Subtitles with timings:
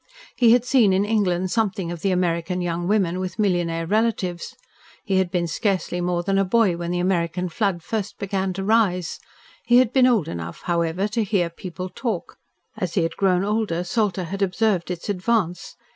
[0.35, 4.55] He had seen in England something of the American young woman with millionaire relatives.
[5.03, 8.63] He had been scarcely more than a boy when the American flood first began to
[8.63, 9.19] rise.
[9.63, 12.37] He had been old enough, however, to hear people talk.
[12.75, 15.75] As he had grown older, Salter had observed its advance.